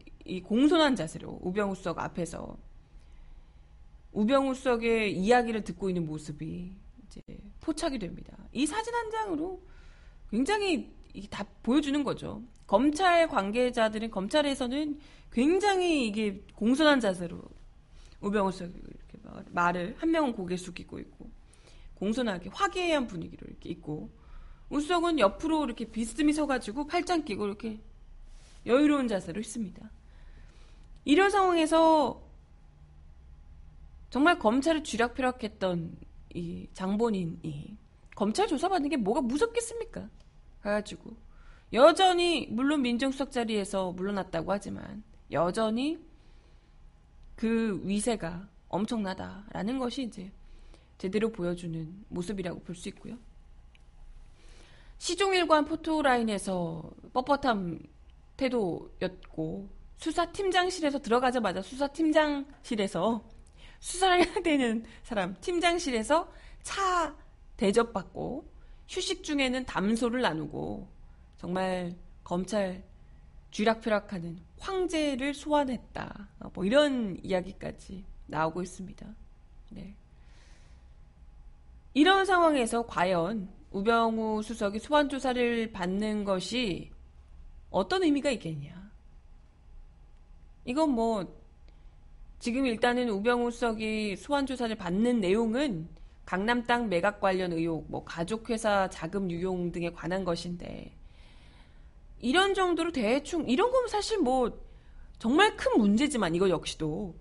[0.45, 2.57] 공손한 자세로 우병우 수석 앞에서
[4.13, 6.73] 우병우 수석의 이야기를 듣고 있는 모습이
[7.07, 7.23] 이제
[7.61, 8.37] 포착이 됩니다.
[8.53, 9.61] 이 사진 한 장으로
[10.31, 10.93] 굉장히
[11.31, 12.43] 다 보여주는 거죠.
[12.67, 14.99] 검찰 관계자들은 검찰에서는
[15.31, 17.43] 굉장히 이게 공손한 자세로
[18.21, 19.19] 우병우 수석이 이렇게
[19.51, 21.31] 말을 한 명은 고개 숙이고 있고
[21.95, 24.11] 공손하게 화기애애한 분위기로 이렇게 있고
[24.71, 27.81] 우석은 옆으로 이렇게 비스듬히 서가지고 팔짱 끼고 이렇게
[28.67, 29.91] 여유로운 자세로 있습니다.
[31.05, 32.23] 이런 상황에서
[34.11, 35.97] 정말 검찰을 쥐락펴락했던
[36.35, 37.77] 이 장본인이
[38.15, 40.09] 검찰 조사받는 게 뭐가 무섭겠습니까?
[40.63, 41.17] 가가지고
[41.73, 45.99] 여전히 물론 민정수석 자리에서 물러났다고 하지만 여전히
[47.35, 50.31] 그 위세가 엄청나다라는 것이 이제
[50.99, 53.17] 제대로 보여주는 모습이라고 볼 수 있고요.
[54.99, 57.81] 시종일관 포토라인에서 뻣뻣한
[58.43, 63.23] 태도였고 수사팀장실에서 들어가자마자 수사팀장실에서
[63.79, 67.17] 수사를 해야 되는 사람 팀장실에서 차
[67.57, 68.51] 대접받고
[68.89, 70.89] 휴식 중에는 담소를 나누고
[71.37, 72.83] 정말 검찰
[73.53, 76.29] 쥐락펴락하는 황제를 소환했다.
[76.55, 79.07] 뭐 이런 이야기까지 나오고 있습니다.
[79.71, 79.95] 네.
[81.95, 86.92] 이런 상황에서 과연 우병우 수석이 소환 조사를 받는 것이
[87.73, 88.91] 어떤 의미가 있겠냐.
[90.65, 91.27] 이건 뭐
[92.39, 95.89] 지금 일단은 우병우 수석이 소환 조사를 받는 내용은
[96.25, 100.93] 강남 땅 매각 관련 의혹, 뭐 가족회사 자금 유용 등에 관한 것인데
[102.21, 104.61] 이런 정도로 대충 이런 건 사실 뭐
[105.19, 107.15] 정말 큰 문제지만 이거 역시도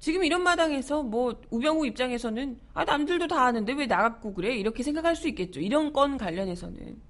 [0.00, 5.16] 지금 이런 마당에서 뭐 우병우 입장에서는 아 남들도 다 아는데 왜 나갖고 그래 이렇게 생각할
[5.16, 5.60] 수 있겠죠.
[5.60, 7.00] 이런 건 관련해서는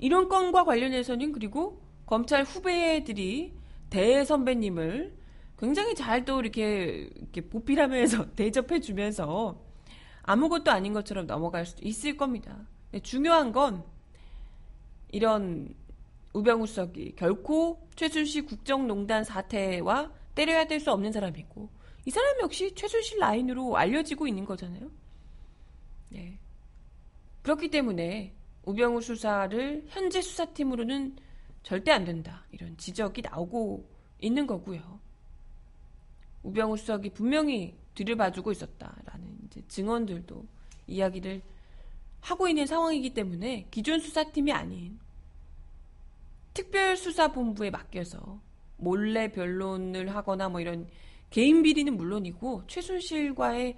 [0.00, 3.52] 이런 건과 관련해서는 그리고 검찰 후배들이
[3.90, 5.14] 대 선배님을
[5.58, 9.62] 굉장히 잘 또 이렇게, 이렇게 보필하면서 대접해 주면서
[10.22, 12.66] 아무것도 아닌 것처럼 넘어갈 수도 있을 겁니다.
[13.02, 13.84] 중요한 건
[15.12, 15.74] 이런
[16.32, 21.68] 우병우 수석이 결코 최순실 국정농단 사태와 때려야 될 수 없는 사람이고
[22.06, 24.90] 이 사람 역시 최순실 라인으로 알려지고 있는 거잖아요.
[26.08, 26.38] 네.
[27.42, 31.16] 그렇기 때문에 우병우 수사를 현재 수사팀으로는
[31.62, 32.44] 절대 안 된다.
[32.52, 33.88] 이런 지적이 나오고
[34.20, 35.00] 있는 거고요.
[36.42, 40.46] 우병우 수석이 분명히 뒤를 봐주고 있었다라는 증언들도
[40.86, 41.42] 이야기를
[42.20, 44.98] 하고 있는 상황이기 때문에 기존 수사팀이 아닌
[46.54, 48.40] 특별수사본부에 맡겨서
[48.76, 50.88] 몰래 변론을 하거나 뭐 이런
[51.30, 53.76] 개인 비리는 물론이고 최순실과의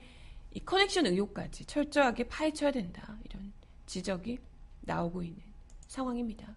[0.55, 3.19] 이 커넥션 의혹까지 철저하게 파헤쳐야 된다.
[3.25, 3.53] 이런
[3.87, 4.39] 지적이
[4.83, 5.41] 나오고 있는
[5.89, 6.57] 상황입니다.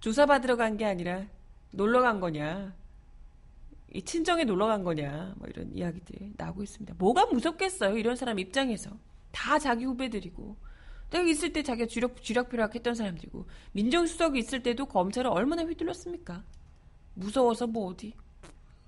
[0.00, 1.24] 조사받으러 간 게 아니라
[1.72, 2.74] 놀러 간 거냐.
[3.92, 5.34] 이 친정에 놀러 간 거냐.
[5.38, 6.94] 뭐 이런 이야기들이 나오고 있습니다.
[6.98, 7.96] 뭐가 무섭겠어요.
[7.96, 8.90] 이런 사람 입장에서.
[9.32, 10.56] 다 자기 후배들이고.
[11.10, 16.42] 딱 있을 때 자기가 쥐락, 쥐락펴락 했던 사람들이고, 민정수석이 있을 때도 검찰을 얼마나 휘둘렀습니까?
[17.14, 18.14] 무서워서 뭐 어디.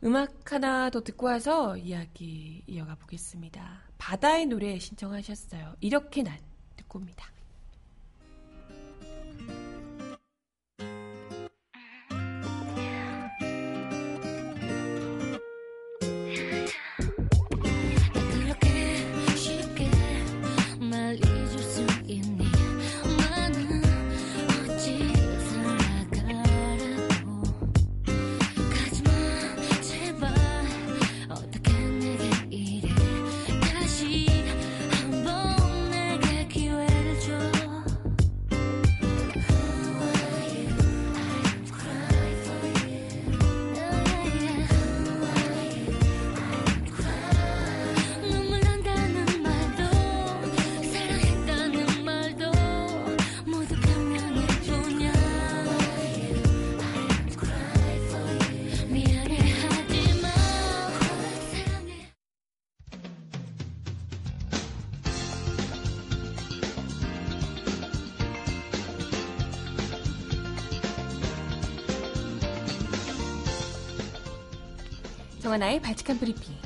[0.02, 3.82] 음악 하나 더 듣고 와서 이야기 이어가 보겠습니다.
[3.98, 5.76] 바다의 노래 신청하셨어요.
[5.80, 6.36] 이렇게 난
[6.76, 7.26] 듣고 옵니다.
[75.46, 76.56] 정하나의 발칙한 브리핑.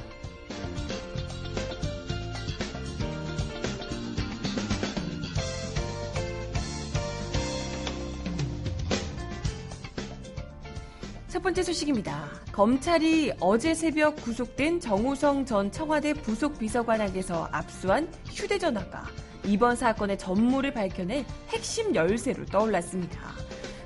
[11.28, 12.30] 첫 번째 소식입니다.
[12.52, 19.04] 검찰이 어제 새벽 구속된 정우성 전 청와대 부속 비서관에게서 압수한 휴대전화가
[19.44, 23.39] 이번 사건의 전모를 밝혀낼 핵심 열쇠로 떠올랐습니다.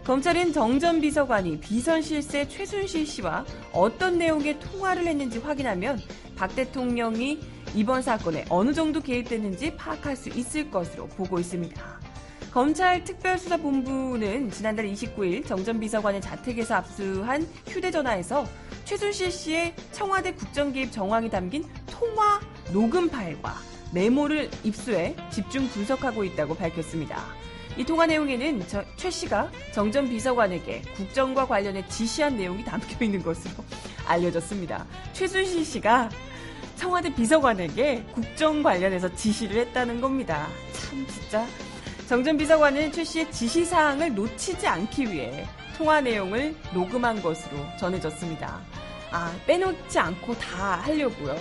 [0.04, 5.98] 검찰은 정전 비서관이 비선 실세 최순실 씨와 어떤 내용의 통화를 했는지 확인하면
[6.36, 7.40] 박 대통령이
[7.74, 11.82] 이번 사건에 어느 정도 개입됐는지 파악할 수 있을 것으로 보고 있습니다.
[12.52, 18.46] 검찰 특별수사본부는 지난달 29일 정전 비서관의 자택에서 압수한 휴대전화에서
[18.84, 22.40] 최순실 씨의 청와대 국정개입 정황이 담긴 통화
[22.74, 23.54] 녹음 파일과
[23.94, 27.43] 메모를 입수해 집중 분석하고 있다고 밝혔습니다.
[27.76, 33.22] 이 통화 내용에는 저, 최 씨가 정 전 비서관에게 국정과 관련해 지시한 내용이 담겨 있는
[33.22, 33.52] 것으로
[34.06, 34.84] 알려졌습니다.
[35.12, 36.08] 최순실 씨가
[36.76, 40.48] 청와대 비서관에게 국정 관련해서 지시를 했다는 겁니다.
[40.72, 41.46] 참 진짜
[42.08, 48.60] 정 전 비서관은 최 씨의 지시 사항을 놓치지 않기 위해 통화 내용을 녹음한 것으로 전해졌습니다.
[49.10, 51.34] 아, 빼놓지 않고 다 하려고요.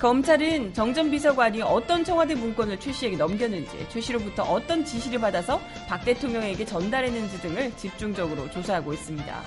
[0.00, 5.58] 검찰은 정 전 비서관이 어떤 청와대 문건을 최 씨에게 넘겼는지, 최 씨로부터 어떤 지시를 받아서
[5.88, 9.42] 박 대통령에게 전달했는지 등을 집중적으로 조사하고 있습니다.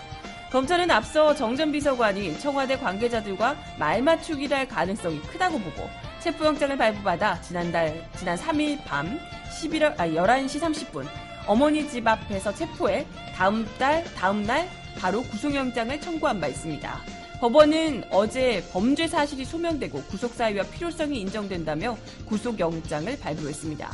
[0.52, 5.88] 검찰은 앞서 정 전 비서관이 청와대 관계자들과 말 맞추기를 할 가능성이 크다고 보고
[6.22, 9.20] 체포영장을 발부받아 지난달 지난 3일 밤
[9.62, 11.06] 11월 아 11시 30분
[11.46, 14.68] 어머니 집 앞에서 체포해 다음 달 다음 날
[15.00, 17.00] 바로 구속영장을 청구한 바 있습니다.
[17.40, 23.90] 법원은 어제 범죄 사실이 소명되고 구속 사유와 필요성이 인정된다며 구속영장을 발부했습니다.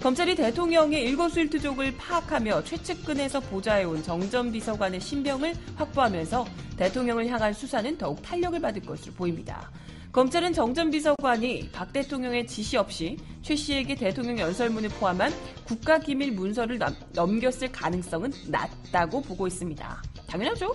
[0.00, 6.46] 검찰이 대통령의 일거수일투족을 파악하며 최측근에서 보좌해온 정전 비서관의 신병을 확보하면서
[6.78, 9.70] 대통령을 향한 수사는 더욱 탄력을 받을 것으로 보입니다.
[10.16, 15.30] 검찰은 정 전 비서관이 박 대통령의 지시 없이 최 씨에게 대통령 연설문을 포함한
[15.66, 16.78] 국가기밀 문서를
[17.12, 20.02] 넘겼을 가능성은 낮다고 보고 있습니다.
[20.26, 20.72] 당연하죠.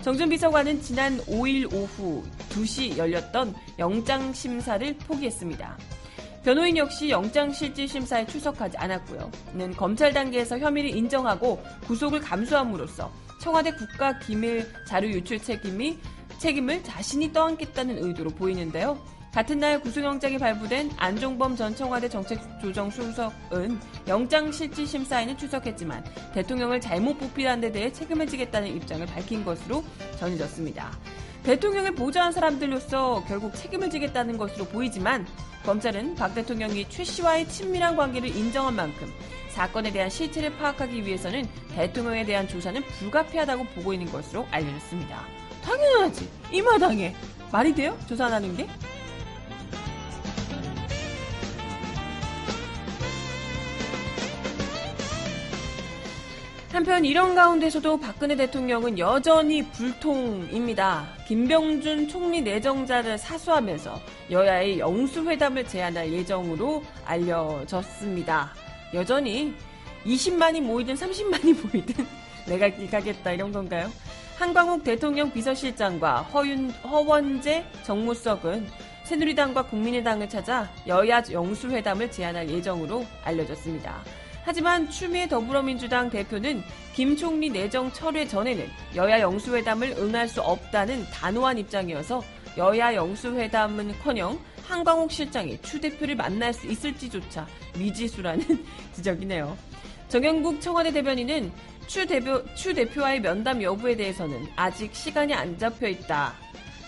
[0.00, 5.76] 정준 비서관은 지난 5일 오후 2시 열렸던 영장심사를 포기했습니다.
[6.44, 9.28] 변호인 역시 영장실질심사에 출석하지 않았고요.
[9.54, 15.98] 는 검찰 단계에서 혐의를 인정하고 구속을 감수함으로써 청와대 국가기밀 자료 유출 책임이
[16.44, 18.98] 책임을 자신이 떠안겠다는 의도로 보이는데요.
[19.32, 27.90] 같은 날 구속영장이 발부된 안종범 전 청와대 정책조정수석은 영장실질심사에는 출석했지만 대통령을 잘못 보필한 데 대해
[27.90, 29.82] 책임을 지겠다는 입장을 밝힌 것으로
[30.18, 30.92] 전해졌습니다.
[31.44, 35.26] 대통령을 보좌한 사람들로서 결국 책임을 지겠다는 것으로 보이지만
[35.64, 39.10] 검찰은 박 대통령이 최 씨와의 친밀한 관계를 인정한 만큼
[39.48, 45.43] 사건에 대한 실체를 파악하기 위해서는 대통령에 대한 조사는 불가피하다고 보고 있는 것으로 알려졌습니다.
[45.64, 46.28] 당연하지.
[46.52, 47.14] 이 마당에.
[47.50, 47.96] 말이 돼요?
[48.06, 48.68] 조사 안 하는 게?
[56.74, 61.06] 한편 이런 가운데서도 박근혜 대통령은 여전히 불통입니다.
[61.28, 64.00] 김병준 총리 내정자를 사수하면서
[64.32, 68.52] 여야의 영수회담을 제안할 예정으로 알려졌습니다.
[68.92, 69.54] 여전히
[70.04, 72.06] 20만이 모이든 30만이 모이든
[72.48, 73.88] 내가 기가겠다 이런 건가요?
[74.36, 78.66] 한광욱 대통령 비서실장과 허윤, 허원재 정무석은
[79.04, 84.02] 새누리당과 국민의당을 찾아 여야 영수회담을 제안할 예정으로 알려졌습니다.
[84.44, 86.62] 하지만 추미애 더불어민주당 대표는
[86.94, 88.66] 김 총리 내정 철회 전에는
[88.96, 92.22] 여야 영수회담을 응할 수 없다는 단호한 입장이어서
[92.58, 97.46] 여야 영수회담은커녕 한광욱 실장이 추 대표를 만날 수 있을지조차
[97.78, 99.56] 미지수라는 지적이네요.
[100.08, 101.52] 정영국 청와대 대변인은
[101.86, 106.34] 추 대표, 추 대표와의 면담 여부에 대해서는 아직 시간이 안 잡혀 있다.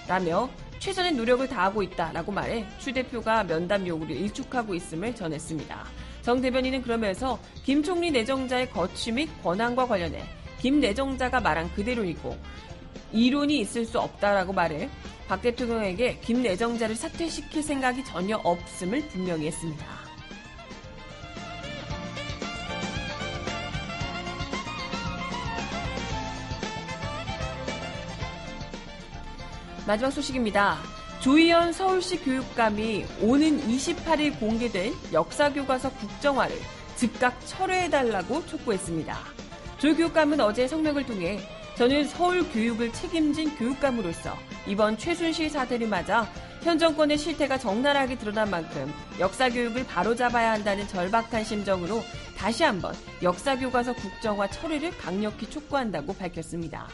[0.08, 0.48] 라며
[0.78, 5.84] 최선의 노력을 다하고 있다 라고 말해 추 대표가 면담 요구를 일축하고 있음을 전했습니다.
[6.22, 10.24] 정 대변인은 그러면서 김 총리 내정자의 거취 및 권한과 관련해
[10.60, 12.36] 김 내정자가 말한 그대로이고
[13.12, 14.88] 이론이 있을 수 없다라고 말해
[15.28, 19.84] 박 대통령에게 김 내정자를 사퇴시킬 생각이 전혀 없음을 분명히 했습니다.
[29.86, 30.78] 마지막 소식입니다.
[31.20, 36.56] 조희연 서울시 교육감이 오는 28일 공개된 역사교과서 국정화를
[36.96, 39.16] 즉각 철회해달라고 촉구했습니다.
[39.78, 41.38] 조 교육감은 어제 성명을 통해
[41.76, 44.32] 저는 서울 교육을 책임진 교육감으로서
[44.66, 46.26] 이번 최순실 사태를 맞아
[46.62, 52.00] 현 정권의 실태가 적나라하게 드러난 만큼 역사 교육을 바로잡아야 한다는 절박한 심정으로
[52.34, 56.88] 다시 한번 역사 교과서 국정화 철회를 강력히 촉구한다고 밝혔습니다.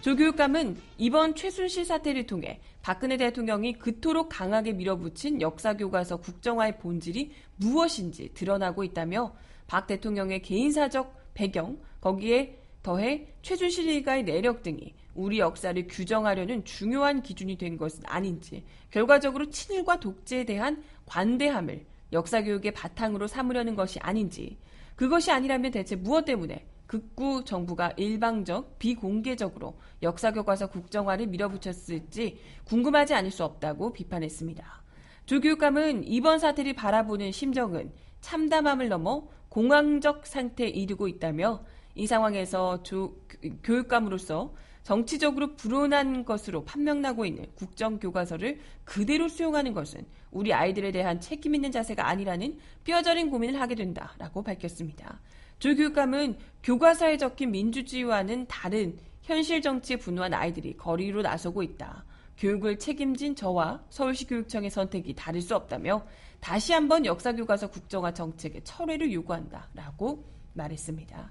[0.00, 7.32] 조 교육감은 이번 최순실 사태를 통해 박근혜 대통령이 그토록 강하게 밀어붙인 역사 교과서 국정화의 본질이
[7.56, 9.34] 무엇인지 드러나고 있다며
[9.66, 17.56] 박 대통령의 개인사적 배경, 거기에 더해 최준실 일가의 내력 등이 우리 역사를 규정하려는 중요한 기준이
[17.56, 24.58] 된 것은 아닌지 결과적으로 친일과 독재에 대한 관대함을 역사교육의 바탕으로 삼으려는 것이 아닌지
[24.96, 33.44] 그것이 아니라면 대체 무엇 때문에 극구 정부가 일방적 비공개적으로 역사교과서 국정화를 밀어붙였을지 궁금하지 않을 수
[33.44, 34.82] 없다고 비판했습니다.
[35.24, 41.64] 조교육감은 이번 사태를 바라보는 심정은 참담함을 넘어 공황적 상태에 이르고 있다며
[41.94, 43.16] 이 상황에서 조,
[43.62, 51.70] 교육감으로서 정치적으로 불온한 것으로 판명나고 있는 국정교과서를 그대로 수용하는 것은 우리 아이들에 대한 책임 있는
[51.70, 55.20] 자세가 아니라는 뼈저린 고민을 하게 된다라고 밝혔습니다.
[55.58, 62.04] 조 교육감은 교과서에 적힌 민주주의와는 다른 현실 정치에 분노한 아이들이 거리로 나서고 있다.
[62.38, 66.04] 교육을 책임진 저와 서울시 교육청의 선택이 다를 수 없다며
[66.40, 70.24] 다시 한번 역사교과서 국정화 정책의 철회를 요구한다라고
[70.54, 71.30] 말했습니다.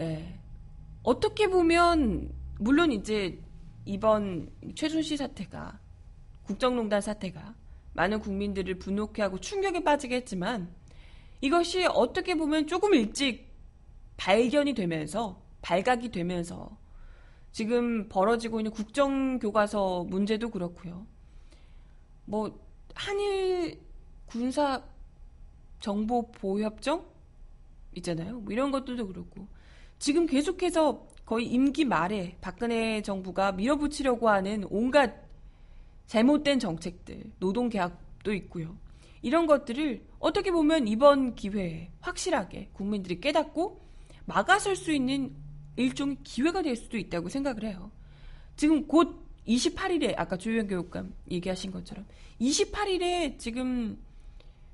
[0.00, 0.40] 네.
[1.02, 3.38] 어떻게 보면 물론 이제
[3.84, 5.78] 이번 최순실 사태가
[6.44, 7.54] 국정농단 사태가
[7.92, 10.74] 많은 국민들을 분노케 하고 충격에 빠지게 했지만
[11.42, 13.52] 이것이 어떻게 보면 조금 일찍
[14.16, 16.78] 발견이 되면서 발각이 되면서
[17.52, 21.06] 지금 벌어지고 있는 국정교과서 문제도 그렇고요.
[22.24, 22.58] 뭐
[22.94, 23.78] 한일
[24.24, 24.82] 군사
[25.78, 27.04] 정보 보호 협정
[27.96, 28.40] 있잖아요.
[28.40, 29.59] 뭐 이런 것들도 그렇고
[30.00, 35.14] 지금 계속해서 거의 임기 말에 박근혜 정부가 밀어붙이려고 하는 온갖
[36.06, 38.76] 잘못된 정책들, 노동계약도 있고요.
[39.22, 43.80] 이런 것들을 어떻게 보면 이번 기회에 확실하게 국민들이 깨닫고
[44.24, 45.36] 막아설 수 있는
[45.76, 47.92] 일종의 기회가 될 수도 있다고 생각을 해요.
[48.56, 52.06] 지금 곧 28일에 아까 조현 교육감 얘기하신 것처럼
[52.40, 53.98] 28일에 지금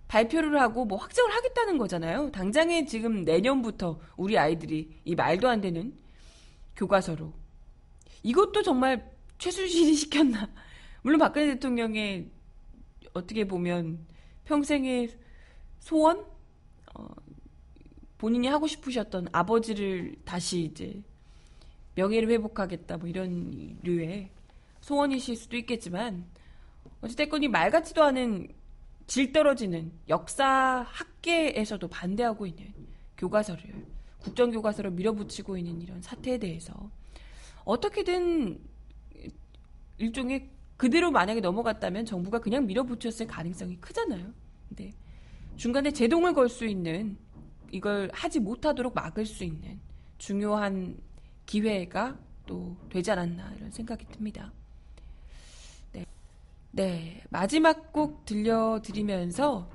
[0.08, 2.30] 발표를 하고 뭐 확정을 하겠다는 거잖아요.
[2.30, 5.96] 당장에 지금 내년부터 우리 아이들이 이 말도 안 되는
[6.76, 7.32] 교과서로
[8.22, 10.48] 이것도 정말 최순실이 시켰나?
[11.02, 12.30] 물론 박근혜 대통령의
[13.14, 14.06] 어떻게 보면
[14.44, 15.08] 평생의
[15.80, 16.24] 소원,
[16.94, 17.06] 어,
[18.18, 21.02] 본인이 하고 싶으셨던 아버지를 다시 이제
[21.94, 24.30] 명예를 회복하겠다 뭐 이런 류의
[24.80, 26.26] 소원이실 수도 있겠지만
[27.00, 28.48] 어찌됐건 이 말 같지도 않은
[29.06, 32.72] 질 떨어지는 역사 학계에서도 반대하고 있는
[33.16, 33.86] 교과서를
[34.18, 36.90] 국정교과서로 밀어붙이고 있는 이런 사태에 대해서
[37.64, 38.58] 어떻게든
[39.98, 44.32] 일종의 그대로 만약에 넘어갔다면 정부가 그냥 밀어붙였을 가능성이 크잖아요.
[44.68, 44.92] 근데
[45.56, 47.16] 중간에 제동을 걸 수 있는
[47.72, 49.80] 이걸 하지 못하도록 막을 수 있는
[50.18, 50.98] 중요한
[51.46, 54.52] 기회가 또 되지 않았나 이런 생각이 듭니다.
[56.76, 59.66] 네, 마지막 곡 들려드리면서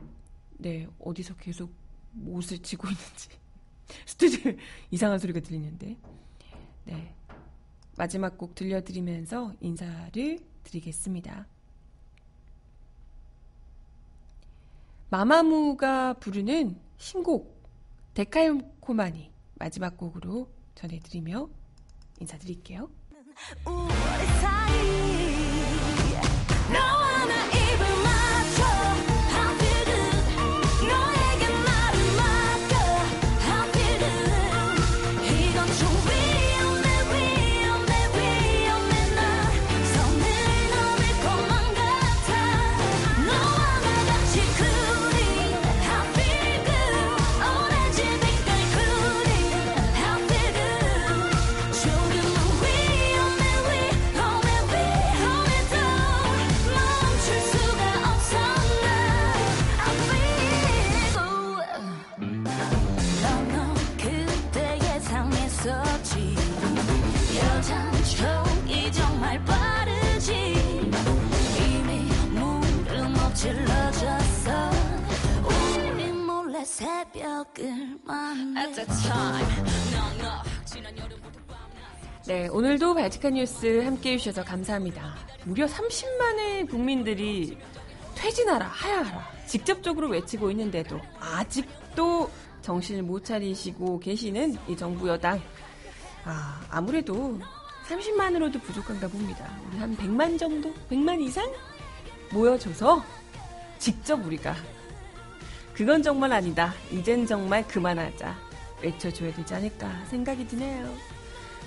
[0.59, 1.73] 네, 어디서 계속
[2.11, 3.29] 못을 치고 있는지
[4.05, 4.53] 스튜디오
[4.91, 5.97] 이상한 소리가 들리는데
[6.85, 7.15] 네,
[7.97, 11.47] 마지막 곡 들려드리면서 인사를 드리겠습니다.
[15.09, 17.63] 마마무가 부르는 신곡
[18.13, 21.49] 데칼코마니 마지막 곡으로 전해드리며
[22.19, 22.91] 인사드릴게요.
[65.61, 66.35] 있었지.
[67.37, 70.33] 여자 총이 정말 빠르지.
[71.59, 74.71] 이미 무릎 엎질러졌어.
[75.45, 78.61] 우리 몰래 새벽을 만나.
[78.63, 79.65] At that time.
[80.65, 81.39] 지난 여름부터
[82.27, 85.15] 네, 오늘도 발칙한 뉴스 함께 해주셔서 감사합니다.
[85.43, 87.57] 무려 30만의 국민들이
[88.15, 92.29] 퇴진하라, 하야하라 직접적으로 외치고 있는데도 아직도
[92.61, 95.41] 정신을 못 차리시고 계시는 이 정부 여당.
[96.23, 97.39] 아, 아무래도
[97.87, 99.49] 30만으로도 부족한가 봅니다.
[99.67, 100.73] 우리 한 100만 정도?
[100.89, 101.51] 100만 이상?
[102.31, 103.03] 모여줘서
[103.79, 104.55] 직접 우리가
[105.73, 106.73] 그건 정말 아니다.
[106.91, 108.51] 이젠 정말 그만하자.
[108.81, 110.91] 외쳐줘야 되지 않을까 생각이 드네요.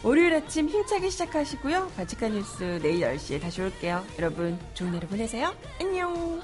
[0.02, 1.92] 월요일 아침 힘차게 시작하시고요.
[1.96, 4.04] 바치카 뉴스 내일 10시에 다시 올게요.
[4.18, 5.54] 여러분, 좋은 하루 보내세요.
[5.80, 6.42] 안녕.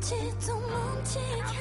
[0.00, 1.59] 梦境梦境。